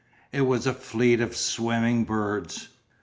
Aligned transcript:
It 0.31 0.41
was 0.47 0.65
a 0.65 0.73
fleet 0.73 1.21
of 1.21 1.37
swimming 1.37 2.05
birds. 2.05 2.69